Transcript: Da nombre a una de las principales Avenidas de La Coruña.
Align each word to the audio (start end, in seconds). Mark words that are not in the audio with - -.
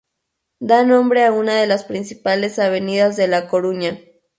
Da 0.59 0.83
nombre 0.83 1.25
a 1.25 1.31
una 1.31 1.53
de 1.61 1.67
las 1.67 1.83
principales 1.83 2.57
Avenidas 2.57 3.17
de 3.17 3.27
La 3.27 3.47
Coruña. 3.47 3.99